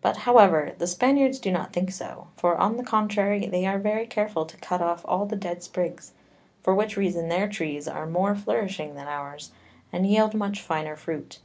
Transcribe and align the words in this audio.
But 0.00 0.16
however, 0.26 0.72
the 0.78 0.88
Spaniards 0.88 1.38
do 1.38 1.52
not 1.52 1.72
think 1.72 1.92
so; 1.92 2.26
for, 2.36 2.56
on 2.58 2.78
the 2.78 2.82
contrary, 2.82 3.46
they 3.46 3.64
are 3.64 3.78
very 3.78 4.08
careful 4.08 4.44
to 4.44 4.56
cut 4.56 4.80
off 4.82 5.02
all 5.06 5.24
the 5.24 5.36
dead 5.36 5.62
Sprigs: 5.62 6.10
for 6.64 6.74
which 6.74 6.96
reason 6.96 7.28
their 7.28 7.46
Trees 7.46 7.86
are 7.86 8.06
more 8.08 8.34
flourishing 8.34 8.96
than 8.96 9.06
ours, 9.06 9.52
and 9.92 10.04
yield 10.04 10.34
much 10.34 10.60
finer 10.60 10.96
Fruit. 10.96 11.38